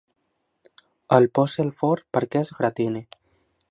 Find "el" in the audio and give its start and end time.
1.19-1.29